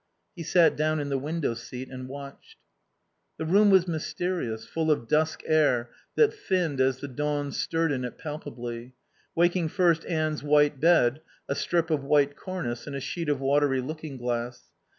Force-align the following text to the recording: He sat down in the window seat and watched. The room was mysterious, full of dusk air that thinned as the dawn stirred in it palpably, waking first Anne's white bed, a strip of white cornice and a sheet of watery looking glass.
He 0.35 0.41
sat 0.41 0.75
down 0.75 0.99
in 0.99 1.09
the 1.09 1.19
window 1.19 1.53
seat 1.53 1.87
and 1.91 2.07
watched. 2.09 2.57
The 3.37 3.45
room 3.45 3.69
was 3.69 3.87
mysterious, 3.87 4.65
full 4.65 4.89
of 4.89 5.07
dusk 5.07 5.43
air 5.45 5.91
that 6.15 6.33
thinned 6.33 6.81
as 6.81 6.97
the 7.01 7.07
dawn 7.07 7.51
stirred 7.51 7.91
in 7.91 8.03
it 8.03 8.17
palpably, 8.17 8.95
waking 9.35 9.67
first 9.67 10.03
Anne's 10.07 10.41
white 10.41 10.79
bed, 10.79 11.21
a 11.47 11.53
strip 11.53 11.91
of 11.91 12.03
white 12.03 12.35
cornice 12.35 12.87
and 12.87 12.95
a 12.95 12.99
sheet 12.99 13.29
of 13.29 13.39
watery 13.39 13.79
looking 13.79 14.17
glass. 14.17 14.71